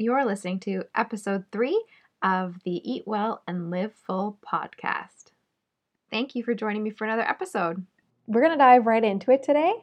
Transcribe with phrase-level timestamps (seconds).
[0.00, 1.84] You're listening to episode three
[2.22, 5.32] of the Eat Well and Live Full podcast.
[6.10, 7.84] Thank you for joining me for another episode.
[8.26, 9.74] We're going to dive right into it today.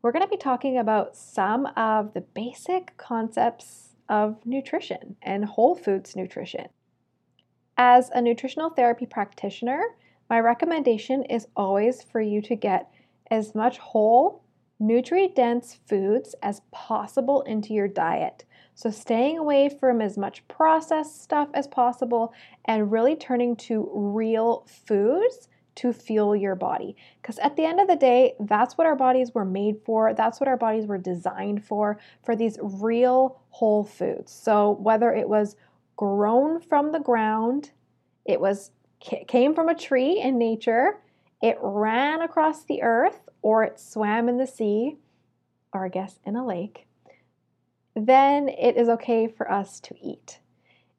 [0.00, 5.74] We're going to be talking about some of the basic concepts of nutrition and whole
[5.74, 6.68] foods nutrition.
[7.76, 9.82] As a nutritional therapy practitioner,
[10.30, 12.90] my recommendation is always for you to get
[13.30, 14.42] as much whole,
[14.78, 18.46] nutrient dense foods as possible into your diet.
[18.80, 22.32] So, staying away from as much processed stuff as possible
[22.64, 26.96] and really turning to real foods to fuel your body.
[27.20, 30.14] Because at the end of the day, that's what our bodies were made for.
[30.14, 34.32] That's what our bodies were designed for, for these real whole foods.
[34.32, 35.56] So, whether it was
[35.96, 37.72] grown from the ground,
[38.24, 41.02] it was came from a tree in nature,
[41.42, 44.96] it ran across the earth, or it swam in the sea,
[45.74, 46.86] or I guess in a lake,
[48.06, 50.40] then it is okay for us to eat.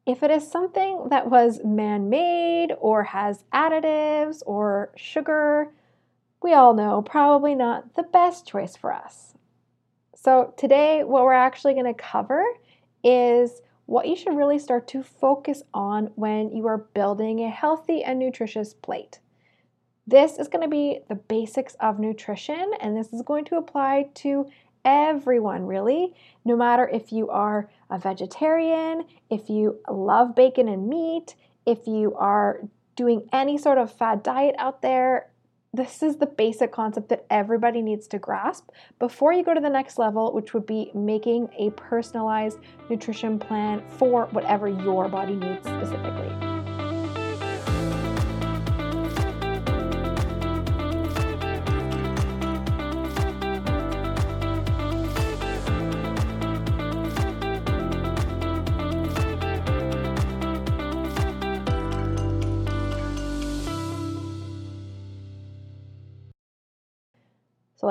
[0.05, 5.71] If it is something that was man made or has additives or sugar,
[6.41, 9.35] we all know probably not the best choice for us.
[10.15, 12.43] So, today, what we're actually going to cover
[13.03, 18.03] is what you should really start to focus on when you are building a healthy
[18.03, 19.19] and nutritious plate.
[20.07, 24.09] This is going to be the basics of nutrition, and this is going to apply
[24.15, 24.47] to
[24.85, 26.13] everyone, really,
[26.45, 32.15] no matter if you are a vegetarian, if you love bacon and meat, if you
[32.15, 32.61] are
[32.95, 35.27] doing any sort of fad diet out there,
[35.73, 39.69] this is the basic concept that everybody needs to grasp before you go to the
[39.69, 42.59] next level, which would be making a personalized
[42.89, 46.60] nutrition plan for whatever your body needs specifically.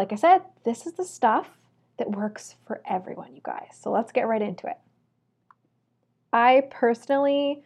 [0.01, 1.47] Like I said, this is the stuff
[1.99, 3.77] that works for everyone, you guys.
[3.79, 4.79] So, let's get right into it.
[6.33, 7.63] I personally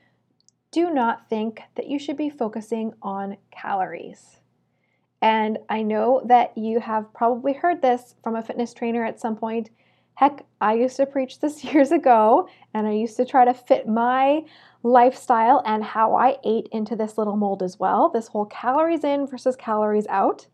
[0.73, 4.41] do not think that you should be focusing on calories.
[5.23, 9.37] And I know that you have probably heard this from a fitness trainer at some
[9.37, 9.71] point.
[10.15, 13.87] Heck, I used to preach this years ago, and I used to try to fit
[13.87, 14.43] my
[14.83, 18.09] lifestyle and how I ate into this little mold as well.
[18.09, 20.49] This whole calories in versus calories out.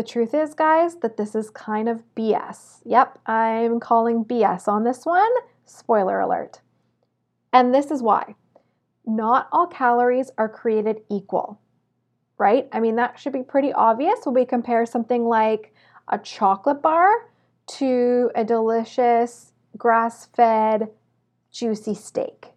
[0.00, 2.80] The truth is, guys, that this is kind of BS.
[2.86, 5.30] Yep, I'm calling BS on this one.
[5.66, 6.62] Spoiler alert.
[7.52, 8.34] And this is why.
[9.04, 11.60] Not all calories are created equal,
[12.38, 12.66] right?
[12.72, 15.74] I mean, that should be pretty obvious when we compare something like
[16.08, 17.28] a chocolate bar
[17.76, 20.88] to a delicious grass fed,
[21.52, 22.54] juicy steak,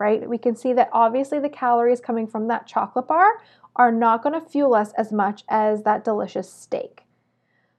[0.00, 0.28] right?
[0.28, 3.34] We can see that obviously the calories coming from that chocolate bar
[3.76, 7.02] are not going to fuel us as much as that delicious steak.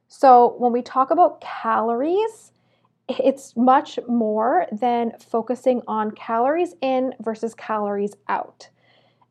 [0.08, 2.52] So, when we talk about calories,
[3.08, 8.70] it's much more than focusing on calories in versus calories out.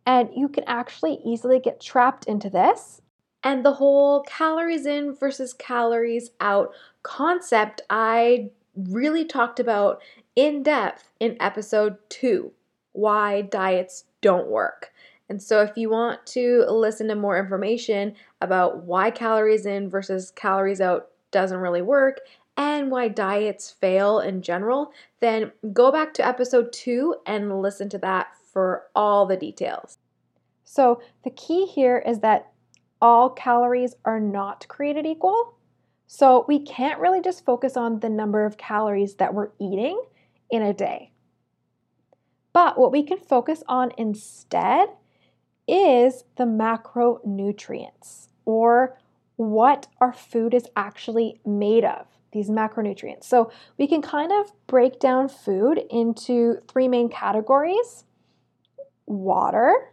[0.06, 3.00] And you can actually easily get trapped into this.
[3.42, 10.02] And the whole calories in versus calories out concept I really talked about
[10.34, 12.52] in depth in episode two
[12.92, 14.92] why diets don't work.
[15.28, 20.30] And so, if you want to listen to more information about why calories in versus
[20.30, 22.20] calories out doesn't really work
[22.56, 27.98] and why diets fail in general, then go back to episode two and listen to
[27.98, 29.98] that for all the details.
[30.64, 32.52] So, the key here is that
[33.00, 35.56] all calories are not created equal.
[36.06, 40.00] So, we can't really just focus on the number of calories that we're eating
[40.50, 41.12] in a day.
[42.52, 44.90] But what we can focus on instead
[45.66, 48.98] is the macronutrients or
[49.36, 53.24] what our food is actually made of, these macronutrients.
[53.24, 58.04] So we can kind of break down food into three main categories
[59.06, 59.92] water,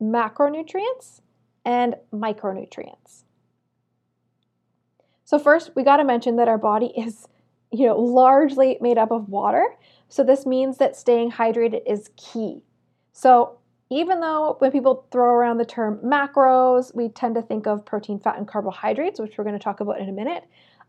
[0.00, 1.22] macronutrients,
[1.64, 3.24] and micronutrients.
[5.24, 7.26] So first, we got to mention that our body is,
[7.70, 9.64] you know, largely made up of water.
[10.08, 12.62] So this means that staying hydrated is key.
[13.12, 13.58] So
[13.92, 18.18] even though when people throw around the term macros, we tend to think of protein,
[18.18, 20.44] fat, and carbohydrates, which we're going to talk about in a minute,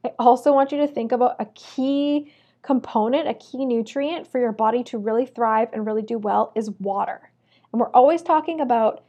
[0.05, 4.53] I also want you to think about a key component, a key nutrient for your
[4.53, 7.29] body to really thrive and really do well is water.
[7.71, 9.03] And we're always talking about,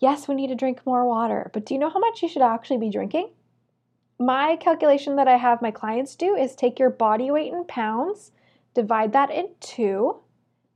[0.00, 2.42] yes, we need to drink more water, but do you know how much you should
[2.42, 3.30] actually be drinking?
[4.18, 8.32] My calculation that I have my clients do is take your body weight in pounds
[8.74, 10.20] divide that in two.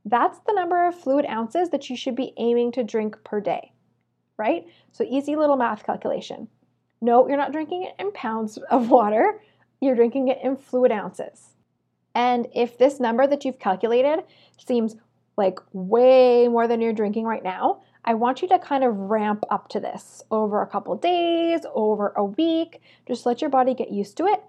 [0.05, 3.71] That's the number of fluid ounces that you should be aiming to drink per day,
[4.37, 4.65] right?
[4.91, 6.47] So easy little math calculation.
[7.01, 9.41] No, you're not drinking it in pounds of water,
[9.81, 11.55] you're drinking it in fluid ounces.
[12.13, 14.23] And if this number that you've calculated
[14.65, 14.95] seems
[15.37, 19.43] like way more than you're drinking right now, I want you to kind of ramp
[19.49, 22.81] up to this over a couple days, over a week.
[23.07, 24.41] Just let your body get used to it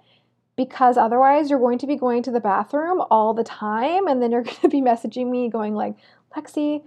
[0.56, 4.32] because otherwise you're going to be going to the bathroom all the time and then
[4.32, 5.96] you're going to be messaging me going like,
[6.36, 6.82] "Lexi,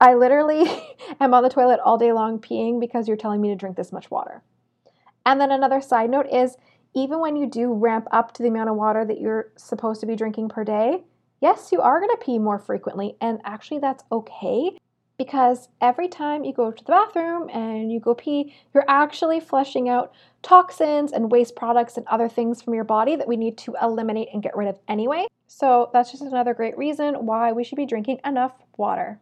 [0.00, 0.64] I literally
[1.20, 3.92] am on the toilet all day long peeing because you're telling me to drink this
[3.92, 4.42] much water."
[5.24, 6.56] And then another side note is
[6.94, 10.06] even when you do ramp up to the amount of water that you're supposed to
[10.06, 11.04] be drinking per day,
[11.40, 13.16] yes, you are going to pee more frequently.
[13.20, 14.78] And actually, that's okay
[15.18, 19.88] because every time you go to the bathroom and you go pee, you're actually flushing
[19.88, 23.74] out toxins and waste products and other things from your body that we need to
[23.80, 25.26] eliminate and get rid of anyway.
[25.46, 29.20] So, that's just another great reason why we should be drinking enough water.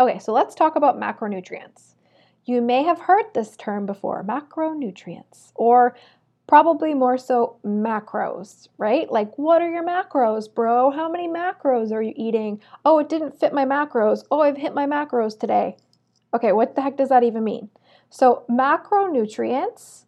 [0.00, 1.94] Okay, so let's talk about macronutrients.
[2.44, 5.94] You may have heard this term before macronutrients, or
[6.46, 9.10] probably more so macros, right?
[9.10, 10.90] Like, what are your macros, bro?
[10.90, 12.60] How many macros are you eating?
[12.84, 14.24] Oh, it didn't fit my macros.
[14.30, 15.76] Oh, I've hit my macros today.
[16.34, 17.70] Okay, what the heck does that even mean?
[18.10, 20.04] So, macronutrients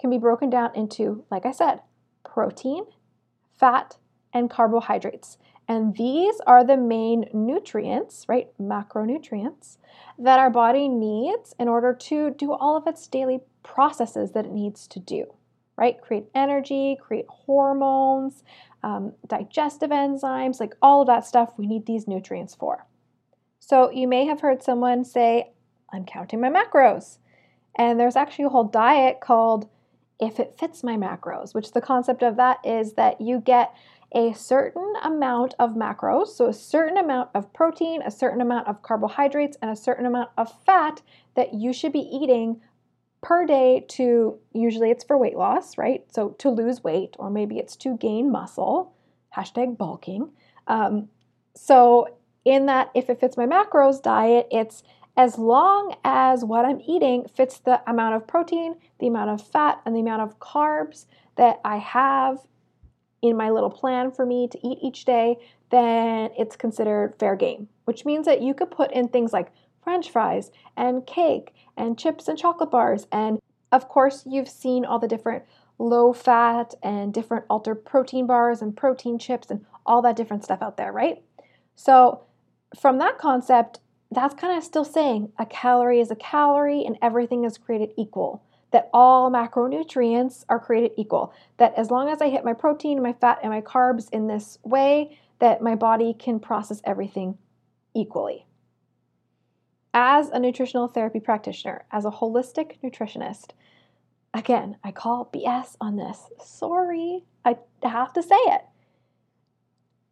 [0.00, 1.80] can be broken down into, like I said,
[2.24, 2.84] protein,
[3.58, 3.96] fat,
[4.32, 5.38] and carbohydrates.
[5.66, 8.48] And these are the main nutrients, right?
[8.60, 9.76] Macronutrients
[10.18, 14.52] that our body needs in order to do all of its daily processes that it
[14.52, 15.26] needs to do,
[15.78, 16.00] right?
[16.02, 18.42] Create energy, create hormones,
[18.82, 22.86] um, digestive enzymes, like all of that stuff, we need these nutrients for.
[23.60, 25.52] So you may have heard someone say,
[25.92, 27.18] I'm counting my macros.
[27.76, 29.68] And there's actually a whole diet called
[30.20, 33.72] If It Fits My Macros, which the concept of that is that you get
[34.12, 38.82] a certain amount of macros, so a certain amount of protein, a certain amount of
[38.82, 41.02] carbohydrates, and a certain amount of fat
[41.36, 42.60] that you should be eating
[43.20, 46.04] per day to usually it's for weight loss, right?
[46.12, 48.94] So to lose weight, or maybe it's to gain muscle,
[49.36, 50.30] hashtag bulking.
[50.66, 51.08] Um,
[51.54, 54.82] so in that, if it fits my macros diet, it's
[55.16, 59.80] as long as what I'm eating fits the amount of protein, the amount of fat,
[59.84, 61.06] and the amount of carbs
[61.36, 62.38] that I have
[63.20, 65.36] in my little plan for me to eat each day,
[65.70, 69.50] then it's considered fair game, which means that you could put in things like
[69.88, 73.06] french fries and cake and chips and chocolate bars.
[73.10, 73.38] And
[73.72, 75.44] of course, you've seen all the different
[75.78, 80.60] low fat and different altered protein bars and protein chips and all that different stuff
[80.60, 81.22] out there, right?
[81.74, 82.20] So,
[82.78, 83.80] from that concept,
[84.10, 88.42] that's kind of still saying a calorie is a calorie and everything is created equal
[88.72, 91.32] that all macronutrients are created equal.
[91.56, 94.58] That as long as I hit my protein, my fat, and my carbs in this
[94.64, 97.38] way, that my body can process everything
[97.94, 98.44] equally.
[100.00, 103.50] As a nutritional therapy practitioner, as a holistic nutritionist,
[104.32, 106.22] again, I call BS on this.
[106.40, 108.60] Sorry, I have to say it.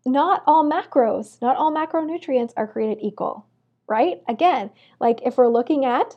[0.04, 3.46] Not all macros, not all macronutrients are created equal,
[3.86, 4.22] right?
[4.28, 6.16] Again, like if we're looking at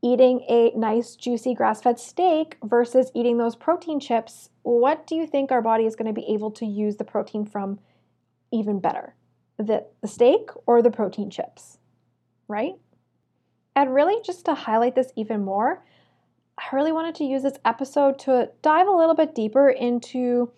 [0.00, 5.50] eating a nice juicy grass-fed steak versus eating those protein chips, what do you think
[5.50, 7.80] our body is going to be able to use the protein from
[8.52, 9.16] even better?
[9.56, 11.78] The, the steak or the protein chips,
[12.46, 12.74] right?
[13.78, 15.84] And really, just to highlight this even more,
[16.58, 20.50] I really wanted to use this episode to dive a little bit deeper into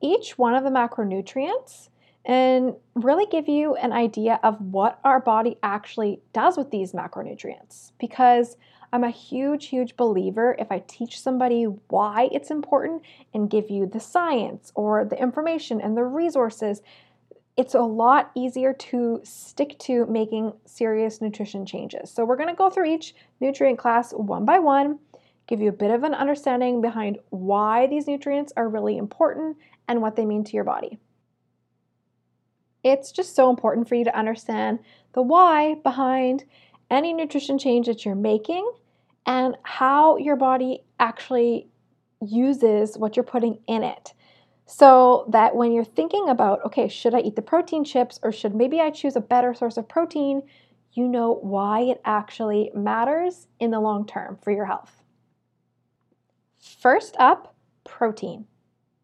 [0.00, 1.88] each one of the macronutrients
[2.24, 7.92] and really give you an idea of what our body actually does with these macronutrients.
[8.00, 8.56] Because
[8.92, 13.02] I'm a huge, huge believer if I teach somebody why it's important
[13.32, 16.82] and give you the science or the information and the resources,
[17.56, 22.10] it's a lot easier to stick to making serious nutrition changes.
[22.10, 24.98] So, we're going to go through each nutrient class one by one,
[25.46, 29.56] give you a bit of an understanding behind why these nutrients are really important
[29.86, 30.98] and what they mean to your body.
[32.82, 34.80] It's just so important for you to understand
[35.12, 36.44] the why behind
[36.90, 38.70] any nutrition change that you're making
[39.26, 41.68] and how your body actually
[42.20, 44.12] uses what you're putting in it.
[44.66, 48.54] So that when you're thinking about, okay, should I eat the protein chips or should
[48.54, 50.42] maybe I choose a better source of protein,
[50.92, 55.02] you know why it actually matters in the long term for your health.
[56.58, 57.54] First up,
[57.84, 58.46] protein.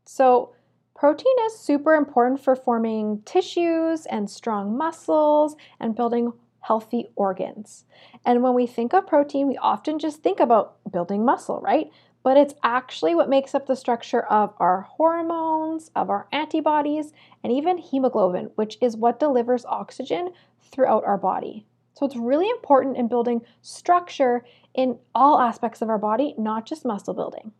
[0.06, 0.54] So,
[0.94, 7.84] protein is super important for forming tissues and strong muscles and building healthy organs.
[8.24, 11.90] And when we think of protein, we often just think about building muscle, right?
[12.22, 17.12] But it's actually what makes up the structure of our hormones, of our antibodies,
[17.42, 20.30] and even hemoglobin, which is what delivers oxygen
[20.70, 21.66] throughout our body.
[21.94, 26.84] So it's really important in building structure in all aspects of our body, not just
[26.84, 27.52] muscle building.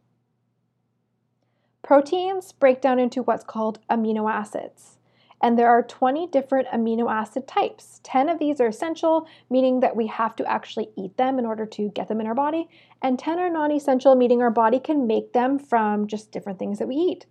[1.82, 4.98] Proteins break down into what's called amino acids.
[5.42, 8.00] And there are 20 different amino acid types.
[8.02, 11.64] 10 of these are essential, meaning that we have to actually eat them in order
[11.66, 12.68] to get them in our body.
[13.00, 16.78] And 10 are non essential, meaning our body can make them from just different things
[16.78, 17.26] that we eat.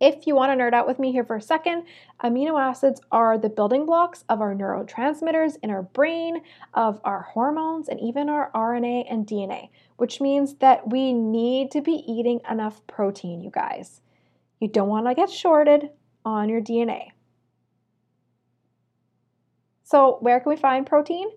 [0.00, 1.84] If you want to nerd out with me here for a second,
[2.24, 6.40] amino acids are the building blocks of our neurotransmitters in our brain,
[6.72, 9.68] of our hormones, and even our RNA and DNA,
[9.98, 14.00] which means that we need to be eating enough protein, you guys.
[14.58, 15.90] You don't want to get shorted
[16.24, 17.12] on your DNA.
[19.82, 21.28] So, where can we find protein?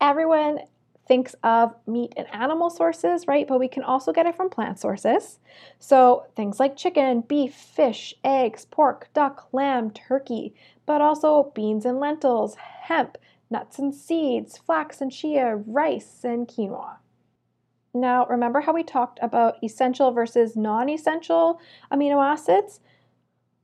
[0.00, 0.58] Everyone
[1.06, 3.46] thinks of meat and animal sources, right?
[3.46, 5.38] But we can also get it from plant sources.
[5.78, 10.54] So things like chicken, beef, fish, eggs, pork, duck, lamb, turkey,
[10.86, 13.18] but also beans and lentils, hemp,
[13.50, 16.96] nuts and seeds, flax and chia, rice, and quinoa.
[17.94, 21.60] Now, remember how we talked about essential versus non essential
[21.92, 22.80] amino acids?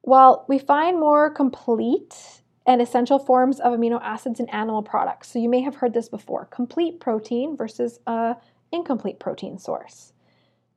[0.09, 5.29] Well, we find more complete and essential forms of amino acids in animal products.
[5.29, 8.37] So you may have heard this before complete protein versus a
[8.73, 10.15] incomplete protein source.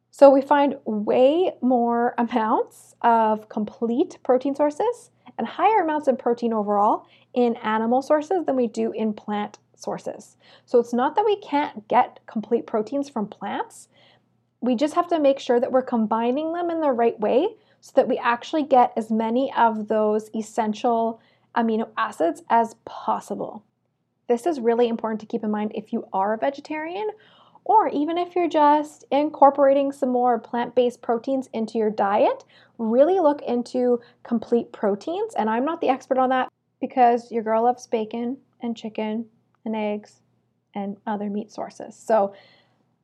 [0.10, 6.52] So we find way more amounts of complete protein sources and higher amounts of protein
[6.52, 10.36] overall in animal sources than we do in plant sources.
[10.66, 13.88] So it's not that we can't get complete proteins from plants.
[14.62, 17.48] We just have to make sure that we're combining them in the right way
[17.82, 21.20] so that we actually get as many of those essential
[21.56, 23.64] amino acids as possible.
[24.28, 27.10] This is really important to keep in mind if you are a vegetarian
[27.64, 32.46] or even if you're just incorporating some more plant based proteins into your diet.
[32.78, 35.34] Really look into complete proteins.
[35.36, 36.50] And I'm not the expert on that
[36.80, 39.26] because your girl loves bacon and chicken
[39.66, 40.22] and eggs
[40.74, 41.96] and other meat sources.
[41.96, 42.34] So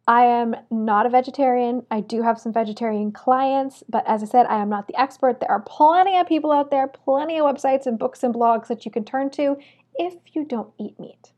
[0.08, 1.86] I am not a vegetarian.
[1.92, 5.42] I do have some vegetarian clients, but as I said, I am not the expert.
[5.42, 8.86] There are plenty of people out there, plenty of websites and books and blogs that
[8.86, 9.58] you can turn to
[9.96, 11.34] if you don't eat meat.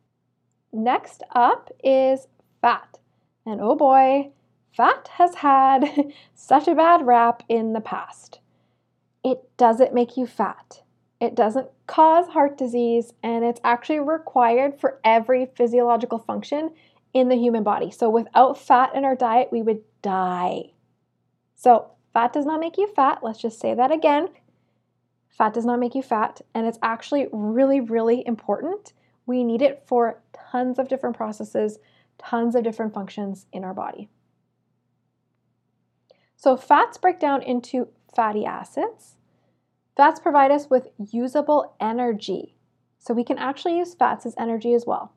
[0.72, 2.28] Next up is
[2.62, 3.00] fat.
[3.44, 4.30] And oh boy,
[4.78, 8.40] fat has had such a bad rap in the past.
[9.24, 10.84] It doesn't make you fat.
[11.20, 16.70] It doesn't cause heart disease, and it's actually required for every physiological function
[17.14, 17.92] in the human body.
[17.92, 20.72] So without fat in our diet, we would die.
[21.56, 23.20] So fat does not make you fat.
[23.22, 24.30] Let's just say that again.
[25.30, 28.94] Fat does not make you fat, and it's actually really, really important.
[29.26, 31.80] We need it for tons of different processes,
[32.18, 34.10] tons of different functions in our body.
[36.36, 39.16] So, fats break down into fatty acids.
[39.96, 42.56] Fats provide us with usable energy.
[42.98, 45.14] So, we can actually use fats as energy as well.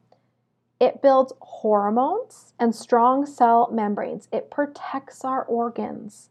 [0.83, 4.27] It builds hormones and strong cell membranes.
[4.33, 6.29] It protects our organs.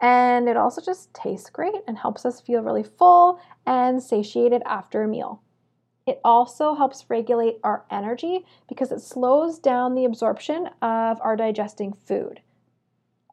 [0.00, 5.04] And it also just tastes great and helps us feel really full and satiated after
[5.04, 5.40] a meal.
[6.04, 11.92] It also helps regulate our energy because it slows down the absorption of our digesting
[11.92, 12.40] food.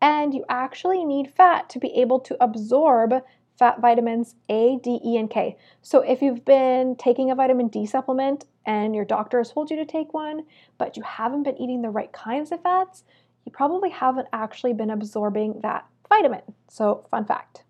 [0.03, 3.23] And you actually need fat to be able to absorb
[3.57, 5.57] fat vitamins A, D, E, and K.
[5.81, 9.77] So if you've been taking a vitamin D supplement and your doctor has told you
[9.77, 10.45] to take one,
[10.77, 13.03] but you haven't been eating the right kinds of fats,
[13.43, 16.43] you probably haven't actually been absorbing that vitamin.
[16.69, 17.63] So, fun fact.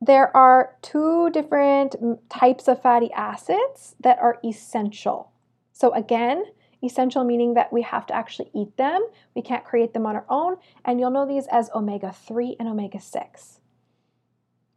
[0.00, 1.96] There are two different
[2.30, 5.32] types of fatty acids that are essential.
[5.72, 6.44] So, again,
[6.80, 9.04] essential meaning that we have to actually eat them.
[9.34, 10.58] We can't create them on our own.
[10.84, 13.58] And you'll know these as omega 3 and omega 6.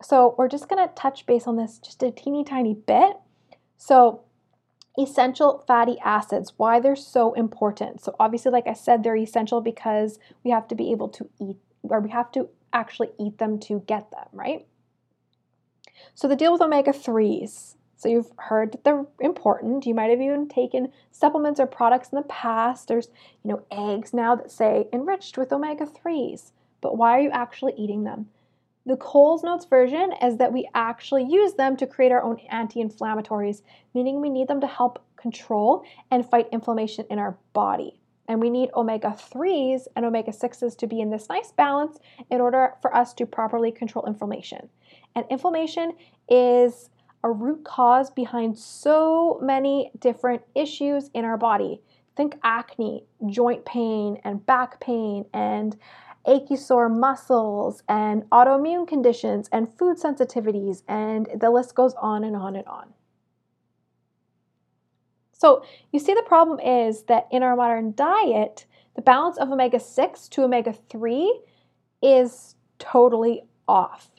[0.01, 3.17] So, we're just going to touch base on this just a teeny tiny bit
[3.77, 4.21] so,
[4.99, 8.01] essential fatty acids, why they're so important.
[8.01, 11.57] So, obviously, like I said, they're essential because we have to be able to eat,
[11.83, 14.65] or we have to actually eat them to get them, right?
[16.15, 17.75] So, the deal with omega 3s.
[17.95, 19.85] So, you've heard that they're important.
[19.85, 22.87] You might have even taken supplements or products in the past.
[22.87, 23.09] There's,
[23.43, 26.51] you know, eggs now that say enriched with omega 3s.
[26.81, 28.29] But why are you actually eating them?
[28.87, 32.81] The Coles Notes version is that we actually use them to create our own anti
[32.81, 33.61] inflammatories,
[33.93, 37.99] meaning we need them to help control and fight inflammation in our body.
[38.29, 41.99] And we need omega 3s and omega 6s to be in this nice balance
[42.31, 44.69] in order for us to properly control inflammation.
[45.15, 45.91] And inflammation
[46.29, 46.89] is
[47.25, 51.81] a root cause behind so many different issues in our body
[52.17, 55.77] think acne, joint pain, and back pain, and
[56.27, 62.35] achy sore muscles, and autoimmune conditions, and food sensitivities, and the list goes on and
[62.35, 62.93] on and on.
[65.31, 68.65] So, you see, the problem is that in our modern diet,
[68.95, 71.41] the balance of omega 6 to omega 3
[72.01, 74.09] is totally off.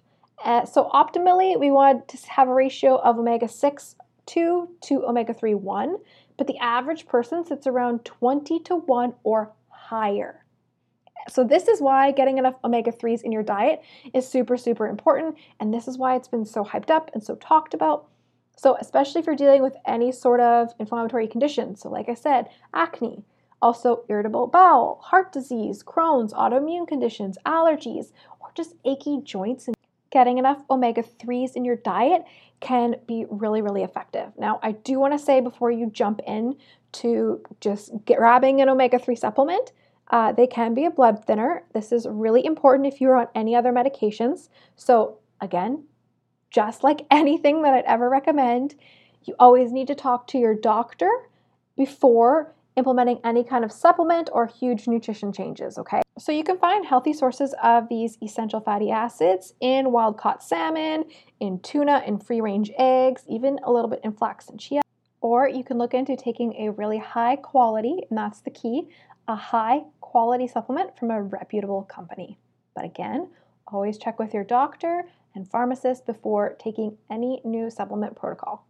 [0.44, 3.96] Uh, so, optimally, we want to have a ratio of omega 6
[4.26, 5.96] 2 to omega 3 1,
[6.36, 10.44] but the average person sits around 20 to 1 or higher.
[11.28, 13.82] So, this is why getting enough omega 3s in your diet
[14.14, 15.37] is super, super important.
[15.61, 18.08] And this is why it's been so hyped up and so talked about
[18.58, 22.49] so, especially if you're dealing with any sort of inflammatory condition, so like I said,
[22.75, 23.23] acne,
[23.62, 29.76] also irritable bowel, heart disease, Crohn's, autoimmune conditions, allergies, or just achy joints, and
[30.11, 32.25] getting enough omega 3s in your diet
[32.58, 34.32] can be really, really effective.
[34.37, 36.56] Now, I do want to say before you jump in
[36.94, 39.70] to just grabbing an omega 3 supplement,
[40.10, 41.64] uh, they can be a blood thinner.
[41.74, 44.48] This is really important if you're on any other medications.
[44.76, 45.84] So, again,
[46.50, 48.74] just like anything that I'd ever recommend,
[49.24, 51.10] you always need to talk to your doctor
[51.76, 56.00] before implementing any kind of supplement or huge nutrition changes, okay?
[56.18, 61.04] So you can find healthy sources of these essential fatty acids in wild caught salmon,
[61.40, 64.80] in tuna, in free range eggs, even a little bit in flax and chia.
[65.20, 68.88] Or you can look into taking a really high quality, and that's the key,
[69.28, 72.38] a high quality supplement from a reputable company.
[72.75, 73.28] But again,
[73.66, 75.04] always check with your doctor
[75.35, 78.66] and pharmacist before taking any new supplement protocol.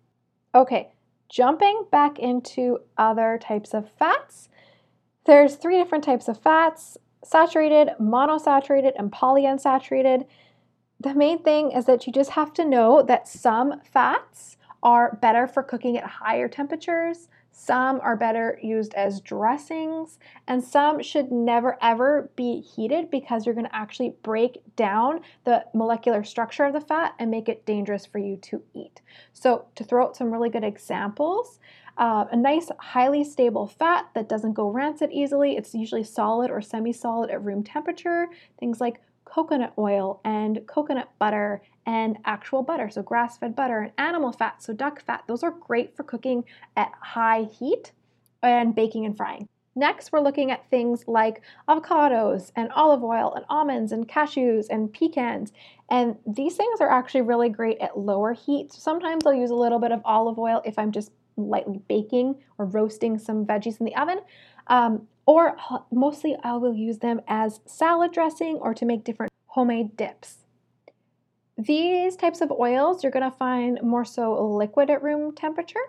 [0.54, 0.90] Okay,
[1.28, 4.48] jumping back into other types of fats.
[5.24, 10.26] There's three different types of fats saturated, monosaturated, and polyunsaturated.
[11.00, 15.46] The main thing is that you just have to know that some fats are better
[15.46, 17.28] for cooking at higher temperatures,
[17.60, 23.54] some are better used as dressings, and some should never ever be heated because you're
[23.54, 28.06] going to actually break down the molecular structure of the fat and make it dangerous
[28.06, 29.00] for you to eat.
[29.32, 31.58] So, to throw out some really good examples,
[31.96, 35.56] uh, a nice, highly stable fat that doesn't go rancid easily.
[35.56, 38.28] It's usually solid or semi solid at room temperature.
[38.60, 43.92] Things like coconut oil and coconut butter and actual butter, so grass fed butter, and
[43.98, 45.24] animal fat, so duck fat.
[45.26, 46.44] Those are great for cooking
[46.76, 47.92] at high heat
[48.42, 49.48] and baking and frying.
[49.74, 54.92] Next, we're looking at things like avocados and olive oil and almonds and cashews and
[54.92, 55.52] pecans.
[55.88, 58.72] And these things are actually really great at lower heat.
[58.72, 62.34] So sometimes I'll use a little bit of olive oil if I'm just lightly baking
[62.58, 64.18] or roasting some veggies in the oven.
[64.66, 65.58] Um, or
[65.92, 70.38] mostly I will use them as salad dressing or to make different homemade dips.
[71.58, 75.84] These types of oils you're going to find more so liquid at room temperature.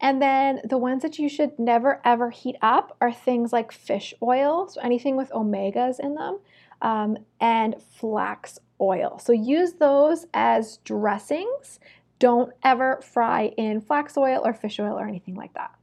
[0.00, 4.12] And then the ones that you should never ever heat up are things like fish
[4.20, 6.40] oil, so anything with omegas in them,
[6.82, 9.20] um, and flax oil.
[9.22, 11.78] So use those as dressings.
[12.18, 15.75] Don't ever fry in flax oil or fish oil or anything like that.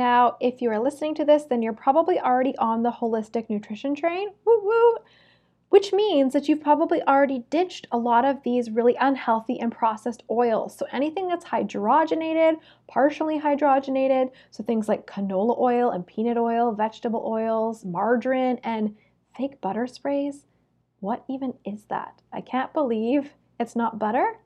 [0.00, 3.94] Now, if you are listening to this, then you're probably already on the holistic nutrition
[3.94, 4.30] train.
[4.46, 4.94] Woo woo!
[5.68, 10.22] which means that you've probably already ditched a lot of these really unhealthy and processed
[10.30, 10.74] oils.
[10.74, 12.56] So anything that's hydrogenated,
[12.88, 18.96] partially hydrogenated, so things like canola oil and peanut oil, vegetable oils, margarine, and
[19.36, 20.46] fake butter sprays.
[21.00, 22.22] What even is that?
[22.32, 24.38] I can't believe it's not butter.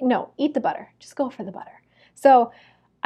[0.00, 0.92] No, eat the butter.
[1.00, 1.82] Just go for the butter.
[2.14, 2.52] So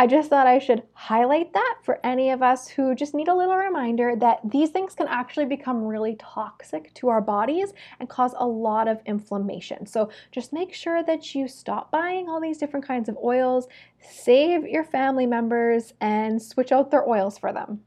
[0.01, 3.35] I just thought I should highlight that for any of us who just need a
[3.35, 8.33] little reminder that these things can actually become really toxic to our bodies and cause
[8.37, 9.87] a lot of inflammation.
[9.87, 13.67] So just make sure that you stop buying all these different kinds of oils,
[13.99, 17.81] save your family members, and switch out their oils for them.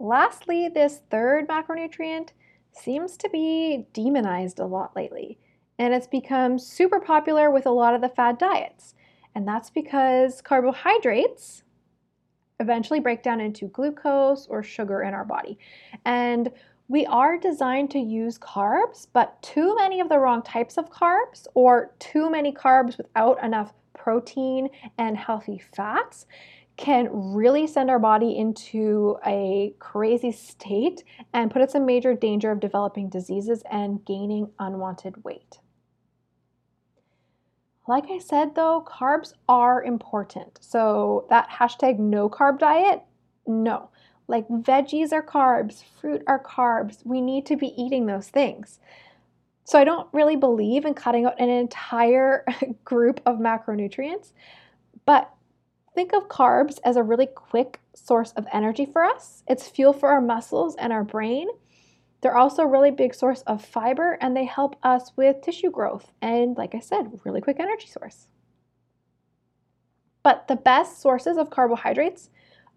[0.00, 2.30] Lastly, this third macronutrient
[2.72, 5.38] seems to be demonized a lot lately,
[5.78, 8.94] and it's become super popular with a lot of the fad diets.
[9.34, 11.62] And that's because carbohydrates
[12.58, 15.58] eventually break down into glucose or sugar in our body.
[16.04, 16.50] And
[16.88, 21.46] we are designed to use carbs, but too many of the wrong types of carbs
[21.54, 26.26] or too many carbs without enough protein and healthy fats
[26.76, 32.50] can really send our body into a crazy state and put us in major danger
[32.50, 35.58] of developing diseases and gaining unwanted weight.
[37.90, 40.60] Like I said though, carbs are important.
[40.62, 43.02] So that hashtag no carb diet,
[43.48, 43.90] no.
[44.28, 47.04] Like veggies are carbs, fruit are carbs.
[47.04, 48.78] We need to be eating those things.
[49.64, 52.46] So I don't really believe in cutting out an entire
[52.84, 54.34] group of macronutrients,
[55.04, 55.28] but
[55.92, 59.42] think of carbs as a really quick source of energy for us.
[59.48, 61.48] It's fuel for our muscles and our brain.
[62.20, 66.12] They're also a really big source of fiber and they help us with tissue growth
[66.20, 68.26] and, like I said, really quick energy source.
[70.22, 72.30] But the best sources of carbohydrates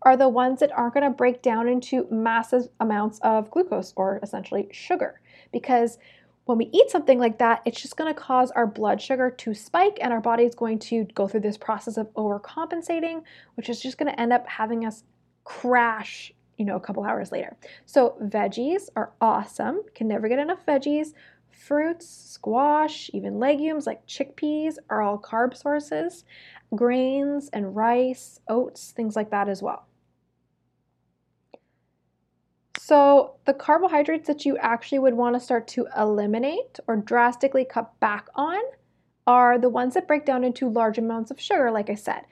[0.03, 4.19] are the ones that aren't going to break down into massive amounts of glucose or
[4.23, 5.19] essentially sugar.
[5.51, 5.97] Because
[6.45, 9.53] when we eat something like that, it's just going to cause our blood sugar to
[9.53, 13.23] spike and our body is going to go through this process of overcompensating,
[13.55, 15.03] which is just going to end up having us
[15.45, 17.55] crash, you know, a couple hours later.
[17.85, 19.81] So, veggies are awesome.
[19.95, 21.13] Can never get enough veggies.
[21.49, 26.25] Fruits, squash, even legumes like chickpeas are all carb sources.
[26.75, 29.87] Grains and rice, oats, things like that as well.
[32.79, 37.97] So, the carbohydrates that you actually would want to start to eliminate or drastically cut
[37.99, 38.61] back on
[39.25, 42.23] are the ones that break down into large amounts of sugar, like I said.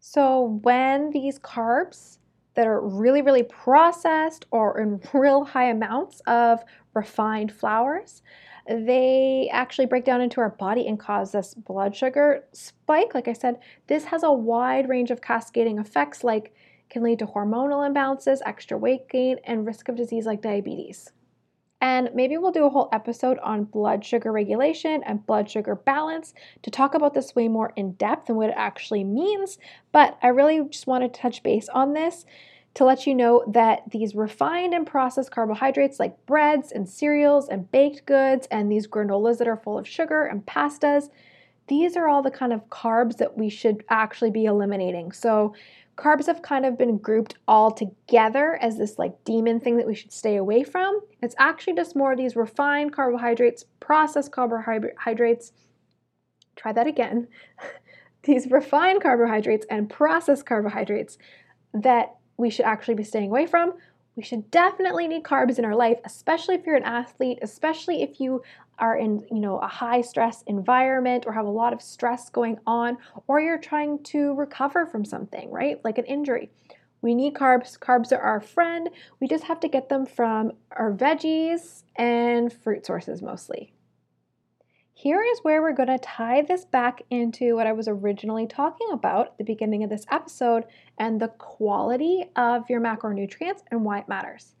[0.00, 2.18] So, when these carbs
[2.54, 6.64] that are really, really processed or in real high amounts of
[6.94, 8.22] refined flours,
[8.68, 13.14] they actually break down into our body and cause this blood sugar spike.
[13.14, 16.54] Like I said, this has a wide range of cascading effects like
[16.88, 21.10] can lead to hormonal imbalances, extra weight gain, and risk of disease like diabetes.
[21.84, 26.32] And maybe we'll do a whole episode on blood sugar regulation and blood sugar balance
[26.62, 29.58] to talk about this way more in depth and what it actually means.
[29.92, 32.24] But I really just wanted to touch base on this
[32.72, 37.70] to let you know that these refined and processed carbohydrates like breads and cereals and
[37.70, 41.10] baked goods and these granolas that are full of sugar and pastas,
[41.66, 45.12] these are all the kind of carbs that we should actually be eliminating.
[45.12, 45.54] So
[45.96, 49.94] carbs have kind of been grouped all together as this like demon thing that we
[49.94, 51.00] should stay away from.
[51.22, 55.52] It's actually just more of these refined carbohydrates, processed carbohydrates.
[56.56, 57.28] Try that again.
[58.24, 61.18] these refined carbohydrates and processed carbohydrates
[61.72, 63.74] that we should actually be staying away from.
[64.16, 68.20] We should definitely need carbs in our life, especially if you're an athlete, especially if
[68.20, 68.42] you
[68.78, 72.58] are in, you know, a high stress environment or have a lot of stress going
[72.66, 75.84] on or you're trying to recover from something, right?
[75.84, 76.50] Like an injury.
[77.02, 77.78] We need carbs.
[77.78, 78.88] Carbs are our friend.
[79.20, 83.74] We just have to get them from our veggies and fruit sources mostly.
[84.96, 88.86] Here is where we're going to tie this back into what I was originally talking
[88.90, 90.64] about at the beginning of this episode
[90.96, 94.54] and the quality of your macronutrients and why it matters.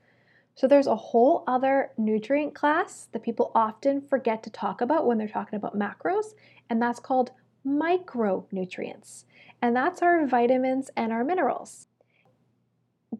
[0.54, 5.18] So, there's a whole other nutrient class that people often forget to talk about when
[5.18, 6.34] they're talking about macros,
[6.70, 7.32] and that's called
[7.66, 9.24] micronutrients.
[9.60, 11.88] And that's our vitamins and our minerals.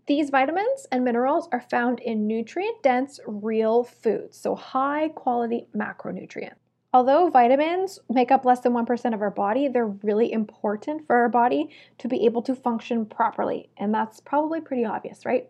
[0.06, 6.56] These vitamins and minerals are found in nutrient dense real foods, so high quality macronutrients.
[6.92, 11.28] Although vitamins make up less than 1% of our body, they're really important for our
[11.28, 13.68] body to be able to function properly.
[13.76, 15.48] And that's probably pretty obvious, right?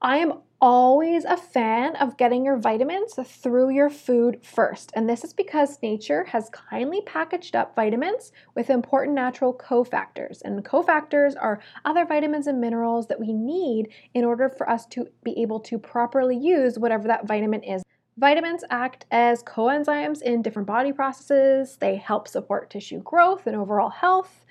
[0.00, 4.90] I am always a fan of getting your vitamins through your food first.
[4.96, 10.40] And this is because nature has kindly packaged up vitamins with important natural cofactors.
[10.42, 15.06] And cofactors are other vitamins and minerals that we need in order for us to
[15.22, 17.82] be able to properly use whatever that vitamin is
[18.16, 21.76] Vitamins act as coenzymes in different body processes.
[21.78, 24.46] They help support tissue growth and overall health.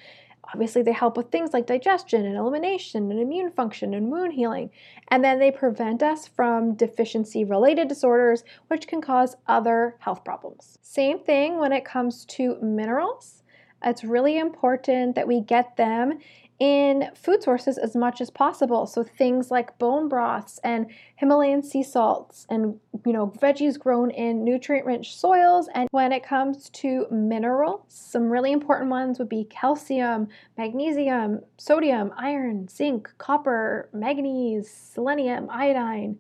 [0.52, 4.70] Obviously, they help with things like digestion and elimination and immune function and wound healing.
[5.10, 10.78] And then they prevent us from deficiency related disorders, which can cause other health problems.
[10.82, 13.44] Same thing when it comes to minerals.
[13.86, 16.20] It's really important that we get them
[16.60, 18.86] in food sources as much as possible.
[18.86, 24.44] So things like bone broths and Himalayan sea salts and you know veggies grown in
[24.44, 25.70] nutrient-rich soils.
[25.74, 32.12] And when it comes to minerals, some really important ones would be calcium, magnesium, sodium,
[32.18, 36.20] iron, zinc, copper, manganese, selenium, iodine,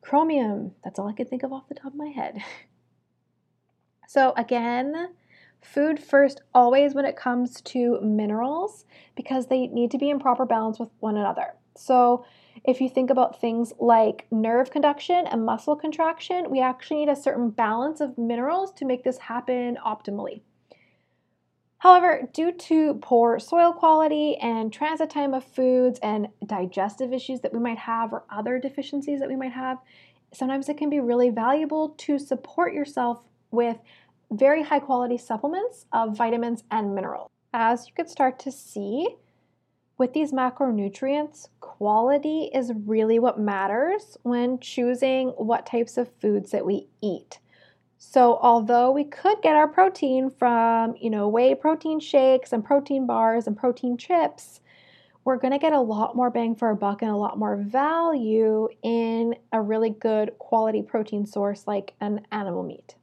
[0.00, 0.72] chromium.
[0.82, 2.38] That's all I can think of off the top of my head.
[4.06, 5.08] So again,
[5.64, 8.84] Food first, always when it comes to minerals,
[9.16, 11.54] because they need to be in proper balance with one another.
[11.74, 12.26] So,
[12.64, 17.16] if you think about things like nerve conduction and muscle contraction, we actually need a
[17.16, 20.42] certain balance of minerals to make this happen optimally.
[21.78, 27.54] However, due to poor soil quality and transit time of foods and digestive issues that
[27.54, 29.78] we might have or other deficiencies that we might have,
[30.32, 33.78] sometimes it can be really valuable to support yourself with
[34.30, 37.30] very high quality supplements of vitamins and minerals.
[37.52, 39.08] As you can start to see,
[39.96, 46.66] with these macronutrients, quality is really what matters when choosing what types of foods that
[46.66, 47.38] we eat.
[47.98, 53.06] So, although we could get our protein from, you know, whey protein shakes and protein
[53.06, 54.60] bars and protein chips,
[55.24, 57.56] we're going to get a lot more bang for our buck and a lot more
[57.56, 62.96] value in a really good quality protein source like an animal meat.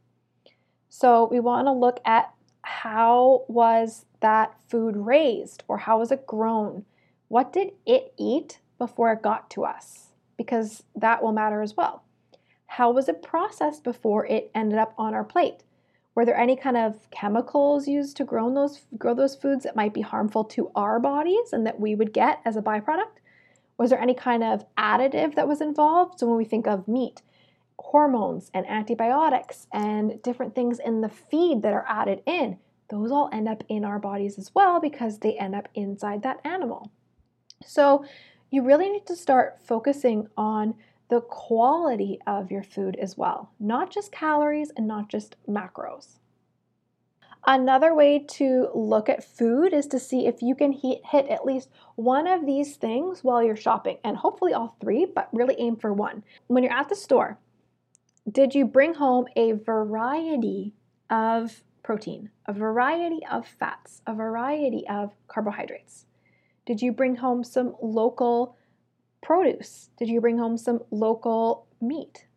[0.93, 6.27] So, we want to look at how was that food raised or how was it
[6.27, 6.84] grown?
[7.30, 10.10] What did it eat before it got to us?
[10.36, 12.04] Because that will matter as well.
[12.65, 15.63] How was it processed before it ended up on our plate?
[16.13, 19.93] Were there any kind of chemicals used to grow those grow those foods that might
[19.93, 23.21] be harmful to our bodies and that we would get as a byproduct?
[23.77, 26.19] Was there any kind of additive that was involved?
[26.19, 27.21] So when we think of meat,
[27.82, 32.58] hormones and antibiotics and different things in the feed that are added in,
[32.89, 36.39] those all end up in our bodies as well because they end up inside that
[36.46, 36.91] animal.
[37.65, 38.06] So
[38.50, 40.76] you really need to start focusing on
[41.10, 46.20] the quality of your food as well, not just calories and not just macros.
[47.46, 51.70] Another way to look at food is to see if you can hit at least
[51.96, 55.91] one of these things while you're shopping, and hopefully all three, but really aim for
[55.91, 56.24] one.
[56.48, 57.39] When you're at the store,
[58.29, 60.73] did you bring home a variety
[61.10, 66.05] of protein, a variety of fats, a variety of carbohydrates?
[66.65, 68.55] Did you bring home some local
[69.21, 69.89] produce?
[69.97, 72.27] Did you bring home some local meat?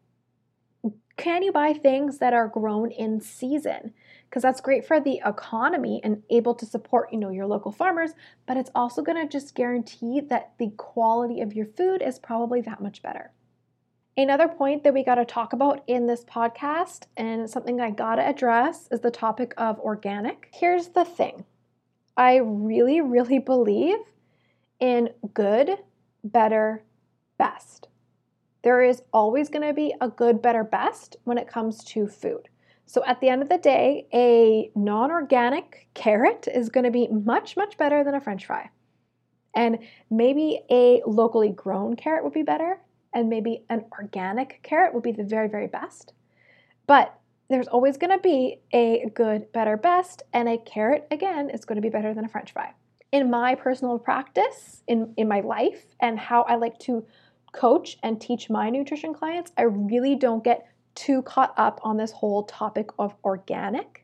[1.16, 3.92] Can you buy things that are grown in season?
[4.28, 8.12] Because that's great for the economy and able to support, you know, your local farmers,
[8.46, 12.60] but it's also going to just guarantee that the quality of your food is probably
[12.62, 13.30] that much better.
[14.16, 18.16] Another point that we got to talk about in this podcast, and something I got
[18.16, 20.50] to address, is the topic of organic.
[20.52, 21.44] Here's the thing
[22.16, 23.98] I really, really believe
[24.78, 25.78] in good,
[26.22, 26.84] better,
[27.38, 27.88] best.
[28.62, 32.48] There is always going to be a good, better, best when it comes to food.
[32.86, 37.08] So at the end of the day, a non organic carrot is going to be
[37.08, 38.70] much, much better than a french fry.
[39.56, 42.78] And maybe a locally grown carrot would be better,
[43.14, 46.12] and maybe an organic carrot would be the very, very best.
[46.86, 51.64] But there's always going to be a good, better, best, and a carrot, again, is
[51.64, 52.72] going to be better than a french fry.
[53.12, 57.06] In my personal practice, in, in my life, and how I like to
[57.52, 62.12] coach and teach my nutrition clients, I really don't get too caught up on this
[62.12, 64.03] whole topic of organic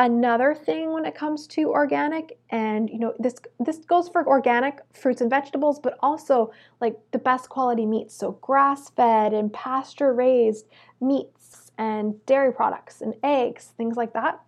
[0.00, 4.78] Another thing when it comes to organic, and you know, this this goes for organic
[4.92, 10.66] fruits and vegetables, but also like the best quality meats, so grass-fed and pasture-raised
[11.00, 14.40] meats and dairy products and eggs, things like that.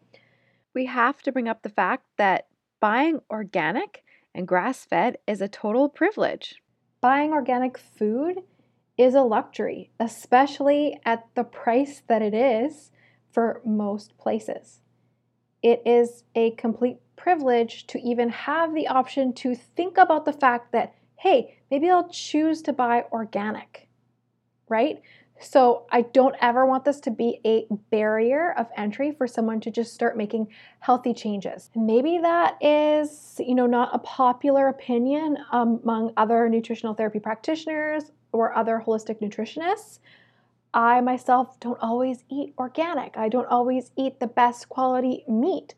[0.72, 2.46] We have to bring up the fact that
[2.78, 6.62] buying organic and grass-fed is a total privilege.
[7.00, 8.44] Buying organic food
[8.96, 12.92] is a luxury, especially at the price that it is
[13.32, 14.80] for most places
[15.62, 20.73] it is a complete privilege to even have the option to think about the fact
[20.73, 23.88] that, hey, maybe I'll choose to buy organic,
[24.68, 25.03] right?
[25.40, 29.70] So I don't ever want this to be a barrier of entry for someone to
[29.70, 30.49] just start making
[30.81, 31.70] healthy changes.
[31.75, 38.55] Maybe that is, you know, not a popular opinion among other nutritional therapy practitioners or
[38.55, 40.01] other holistic nutritionists,
[40.72, 43.16] I myself don't always eat organic.
[43.16, 45.74] I don't always eat the best quality meat.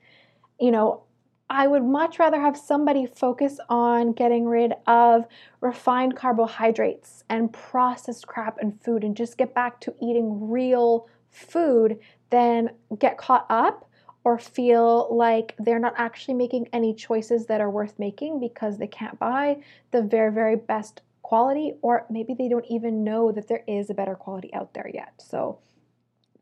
[0.61, 1.03] You know,
[1.49, 5.27] I would much rather have somebody focus on getting rid of
[5.61, 11.99] refined carbohydrates and processed crap and food and just get back to eating real food
[12.31, 13.89] than get caught up
[14.25, 18.87] or feel like they're not actually making any choices that are worth making because they
[18.87, 19.59] can't buy
[19.91, 21.03] the very, very best
[21.33, 24.91] quality, or maybe they don't even know that there is a better quality out there
[24.93, 25.15] yet.
[25.17, 25.61] So,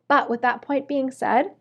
[0.09, 1.53] but with that point being said,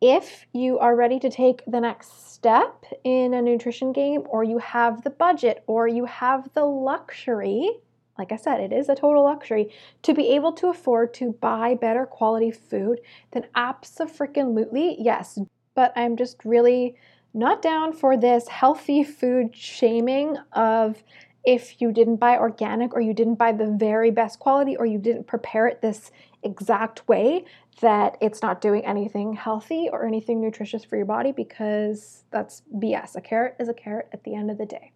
[0.00, 4.58] if you are ready to take the next step in a nutrition game, or you
[4.58, 7.68] have the budget, or you have the luxury,
[8.16, 11.74] like I said, it is a total luxury to be able to afford to buy
[11.74, 13.00] better quality food,
[13.32, 15.36] then absolutely yes.
[15.74, 16.94] But I'm just really
[17.34, 21.02] not down for this healthy food shaming of
[21.44, 24.98] if you didn't buy organic or you didn't buy the very best quality or you
[24.98, 26.10] didn't prepare it this
[26.42, 27.44] exact way
[27.80, 33.16] that it's not doing anything healthy or anything nutritious for your body because that's BS.
[33.16, 34.92] A carrot is a carrot at the end of the day.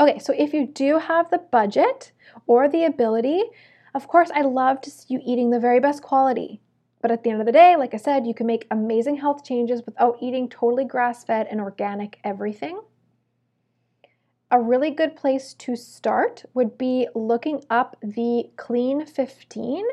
[0.00, 2.12] Okay, so if you do have the budget
[2.46, 3.42] or the ability,
[3.94, 6.60] of course, I love to see you eating the very best quality.
[7.00, 9.44] But at the end of the day, like I said, you can make amazing health
[9.44, 12.80] changes without eating totally grass fed and organic everything
[14.54, 19.84] a really good place to start would be looking up the Clean 15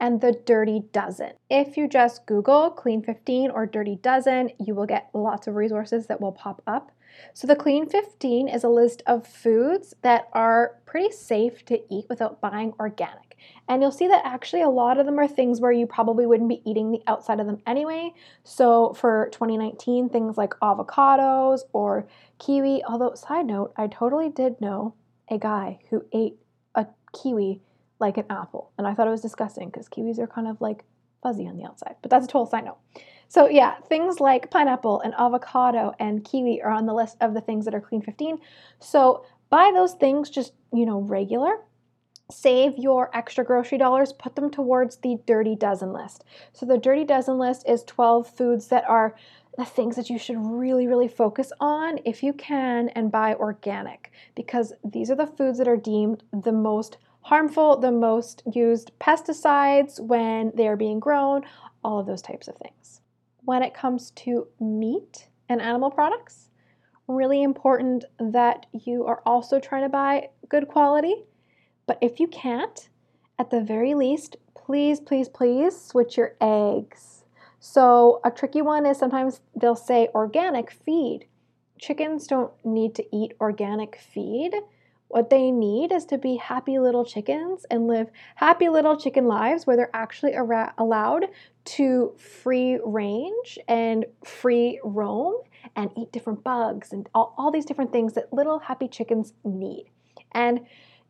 [0.00, 1.34] and the Dirty Dozen.
[1.48, 6.08] If you just Google Clean 15 or Dirty Dozen, you will get lots of resources
[6.08, 6.90] that will pop up.
[7.34, 12.06] So, the Clean 15 is a list of foods that are pretty safe to eat
[12.08, 13.36] without buying organic.
[13.68, 16.48] And you'll see that actually a lot of them are things where you probably wouldn't
[16.48, 18.12] be eating the outside of them anyway.
[18.44, 22.06] So, for 2019, things like avocados or
[22.38, 22.82] kiwi.
[22.84, 24.94] Although, side note, I totally did know
[25.30, 26.38] a guy who ate
[26.74, 27.60] a kiwi
[28.00, 28.70] like an apple.
[28.78, 30.84] And I thought it was disgusting because kiwis are kind of like
[31.22, 31.96] fuzzy on the outside.
[32.02, 32.78] But that's a total side note.
[33.30, 37.42] So, yeah, things like pineapple and avocado and kiwi are on the list of the
[37.42, 38.38] things that are clean 15.
[38.80, 41.58] So, buy those things just, you know, regular.
[42.30, 46.24] Save your extra grocery dollars, put them towards the dirty dozen list.
[46.54, 49.14] So, the dirty dozen list is 12 foods that are
[49.58, 54.10] the things that you should really, really focus on if you can and buy organic
[54.36, 60.00] because these are the foods that are deemed the most harmful, the most used pesticides
[60.00, 61.42] when they are being grown,
[61.84, 63.02] all of those types of things.
[63.48, 66.50] When it comes to meat and animal products,
[67.06, 71.14] really important that you are also trying to buy good quality.
[71.86, 72.90] But if you can't,
[73.38, 77.18] at the very least, please, please, please switch your eggs
[77.60, 81.26] so, a tricky one is sometimes they'll say organic feed.
[81.78, 84.54] Chickens don't need to eat organic feed.
[85.08, 89.66] What they need is to be happy little chickens and live happy little chicken lives
[89.66, 91.26] where they're actually allowed
[91.64, 95.34] to free range and free roam
[95.76, 99.86] and eat different bugs and all, all these different things that little happy chickens need.
[100.32, 100.60] And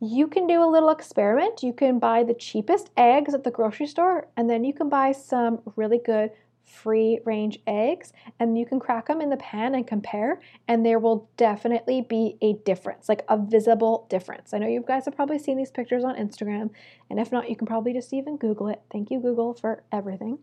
[0.01, 1.65] you can do a little experiment.
[1.65, 5.11] You can buy the cheapest eggs at the grocery store, and then you can buy
[5.11, 6.31] some really good
[6.69, 10.99] free range eggs and you can crack them in the pan and compare and there
[10.99, 14.53] will definitely be a difference like a visible difference.
[14.53, 16.71] I know you guys have probably seen these pictures on instagram
[17.11, 18.81] and if not you can probably just even google it.
[18.93, 20.39] Thank you google for everything.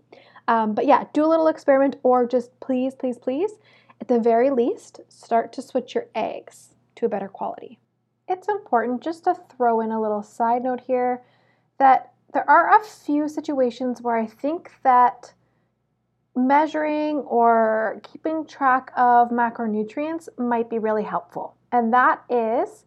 [0.47, 3.51] Um, but yeah do a little experiment or just please please please
[4.01, 7.79] at the very least start to switch your eggs to a better quality.
[8.27, 11.21] It's important just to throw in a little side note here
[11.77, 15.33] that there are a few situations where I think that
[16.35, 21.55] measuring or keeping track of macronutrients might be really helpful.
[21.71, 22.85] And that is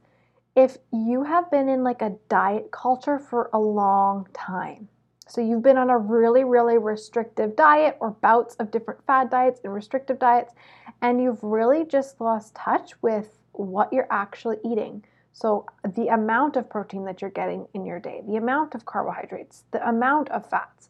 [0.56, 4.88] if you have been in like a diet culture for a long time.
[5.28, 9.60] So you've been on a really, really restrictive diet or bouts of different fad diets
[9.62, 10.54] and restrictive diets,
[11.02, 15.04] and you've really just lost touch with what you're actually eating.
[15.32, 19.64] So, the amount of protein that you're getting in your day, the amount of carbohydrates,
[19.70, 20.88] the amount of fats,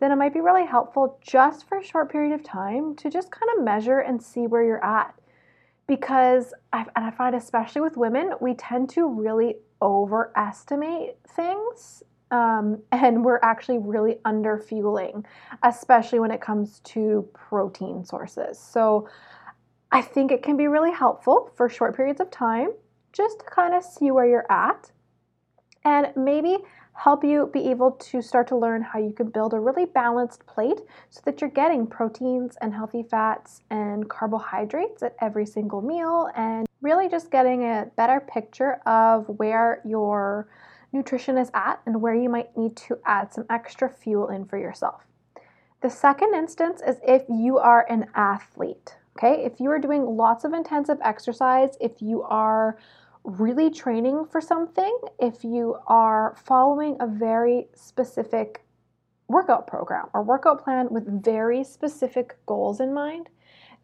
[0.00, 3.30] then it might be really helpful just for a short period of time to just
[3.30, 5.14] kind of measure and see where you're at.
[5.86, 12.82] Because, I, and I find especially with women, we tend to really overestimate things um,
[12.92, 15.24] and we're actually really under fueling,
[15.62, 18.58] especially when it comes to protein sources.
[18.58, 19.08] So,
[19.90, 22.68] I think it can be really helpful for short periods of time
[23.12, 24.90] just to kind of see where you're at
[25.84, 26.58] and maybe
[26.98, 30.44] help you be able to start to learn how you can build a really balanced
[30.46, 30.80] plate
[31.10, 36.66] so that you're getting proteins and healthy fats and carbohydrates at every single meal and
[36.80, 40.48] really just getting a better picture of where your
[40.92, 44.58] nutrition is at and where you might need to add some extra fuel in for
[44.58, 45.02] yourself.
[45.82, 48.96] The second instance is if you are an athlete.
[49.16, 52.76] Okay, if you are doing lots of intensive exercise, if you are
[53.28, 58.64] really training for something, if you are following a very specific
[59.28, 63.28] workout program or workout plan with very specific goals in mind,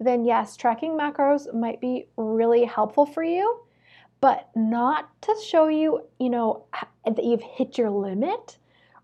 [0.00, 3.60] then yes, tracking macros might be really helpful for you,
[4.22, 6.64] but not to show you, you know,
[7.04, 8.56] that you've hit your limit,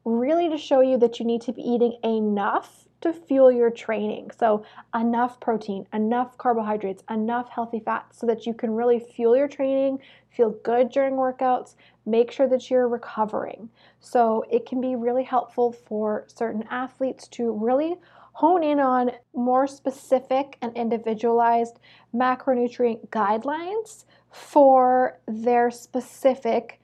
[0.06, 4.30] really to show you that you need to be eating enough to fuel your training.
[4.38, 9.48] So, enough protein, enough carbohydrates, enough healthy fats so that you can really fuel your
[9.48, 13.70] training, feel good during workouts, make sure that you're recovering.
[14.00, 17.96] So, it can be really helpful for certain athletes to really
[18.32, 21.78] hone in on more specific and individualized
[22.14, 26.80] macronutrient guidelines for their specific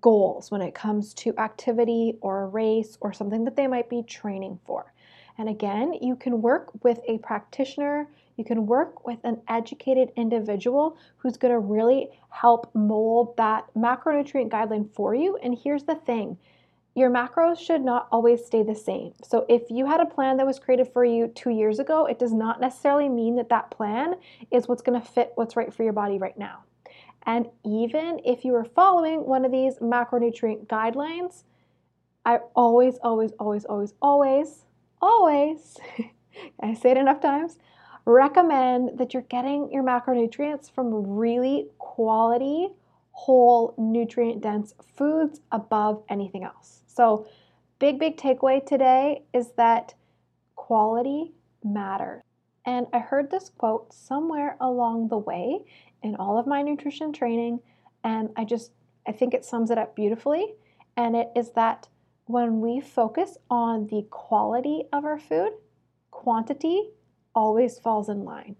[0.00, 4.02] goals when it comes to activity or a race or something that they might be
[4.02, 4.92] training for.
[5.40, 10.98] And again, you can work with a practitioner, you can work with an educated individual
[11.16, 15.38] who's going to really help mold that macronutrient guideline for you.
[15.42, 16.36] And here's the thing
[16.94, 19.14] your macros should not always stay the same.
[19.24, 22.18] So if you had a plan that was created for you two years ago, it
[22.18, 24.16] does not necessarily mean that that plan
[24.50, 26.64] is what's going to fit what's right for your body right now.
[27.24, 31.44] And even if you are following one of these macronutrient guidelines,
[32.26, 34.66] I always, always, always, always, always,
[35.00, 35.78] always,
[36.62, 37.58] I say it enough times,
[38.04, 42.68] recommend that you're getting your macronutrients from really quality,
[43.12, 46.82] whole, nutrient dense foods above anything else.
[46.86, 47.26] So,
[47.78, 49.94] big, big takeaway today is that
[50.56, 51.32] quality
[51.64, 52.22] matters.
[52.66, 55.60] And I heard this quote somewhere along the way
[56.02, 57.60] in all of my nutrition training,
[58.04, 58.72] and I just
[59.06, 60.54] I think it sums it up beautifully.
[60.96, 61.88] And it is that
[62.30, 65.52] when we focus on the quality of our food,
[66.10, 66.90] quantity
[67.34, 68.56] always falls in line.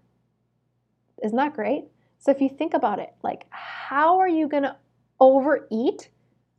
[1.23, 1.85] Isn't that great?
[2.19, 4.75] So if you think about it, like how are you going to
[5.19, 6.09] overeat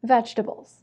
[0.03, 0.83] vegetables?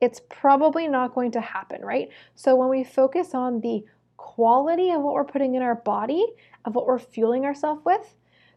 [0.00, 2.08] It's probably not going to happen, right?
[2.34, 3.84] So when we focus on the
[4.16, 6.24] quality of what we're putting in our body,
[6.64, 8.14] of what we're fueling ourselves with,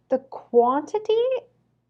[0.10, 1.14] the quantity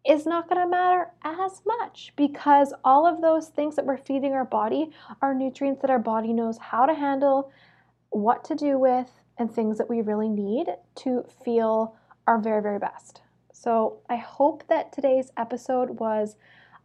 [0.08, 4.32] is not going to matter as much because all of those things that we're feeding
[4.32, 4.90] our body
[5.20, 7.52] are nutrients that our body knows how to handle,
[8.10, 11.94] what to do with, and things that we really need to feel
[12.26, 13.20] our very, very best.
[13.52, 16.36] So I hope that today's episode was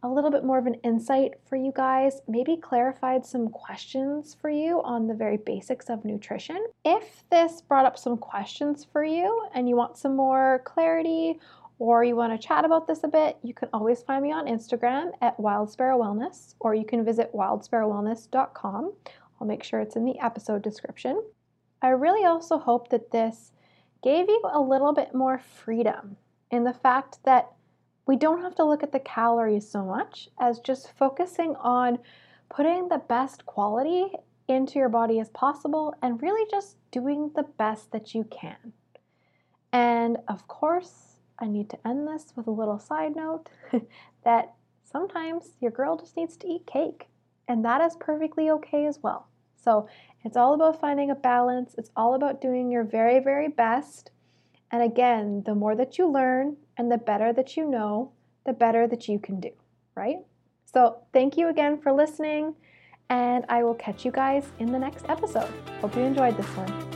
[0.02, 4.50] a little bit more of an insight for you guys, maybe clarified some questions for
[4.50, 6.62] you on the very basics of nutrition.
[6.84, 11.40] If this brought up some questions for you and you want some more clarity
[11.78, 14.46] or you want to chat about this a bit, you can always find me on
[14.46, 18.92] Instagram at Wild Sparrow Wellness, or you can visit wildsparrowwellness.com.
[19.40, 21.22] I'll make sure it's in the episode description.
[21.82, 23.52] I really also hope that this
[24.02, 26.16] gave you a little bit more freedom
[26.50, 27.50] in the fact that
[28.06, 31.98] we don't have to look at the calories so much as just focusing on
[32.50, 34.12] putting the best quality
[34.46, 38.72] into your body as possible and really just doing the best that you can.
[39.72, 43.50] And of course, I need to end this with a little side note
[44.24, 44.54] that
[44.84, 47.08] sometimes your girl just needs to eat cake,
[47.48, 49.28] and that is perfectly okay as well.
[49.56, 49.88] So
[50.24, 54.10] it's all about finding a balance, it's all about doing your very, very best.
[54.70, 58.12] And again, the more that you learn, and the better that you know,
[58.44, 59.50] the better that you can do,
[59.94, 60.18] right?
[60.64, 62.54] So, thank you again for listening,
[63.08, 65.50] and I will catch you guys in the next episode.
[65.80, 66.93] Hope you enjoyed this one.